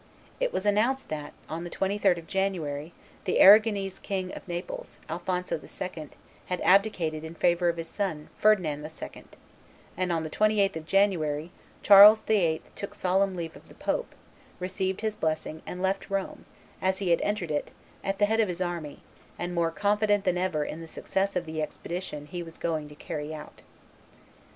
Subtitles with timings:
[0.39, 2.91] It was announced that, on the 23d of January,
[3.25, 6.09] the Arragonese King of Naples, Alphonso II.,
[6.47, 9.23] had abdicated in favor of his son, Ferdinand II.;
[9.95, 11.51] and, on the 28th of January,
[11.83, 12.63] Charles VIII.
[12.75, 14.15] took solemn leave of the pope,
[14.59, 16.45] received his blessing, and left Rome,
[16.81, 17.69] as he had entered it,
[18.03, 19.01] at the head of his army,
[19.37, 22.95] and more confident than ever in the success of the expedition he was going to
[22.95, 23.61] carry out.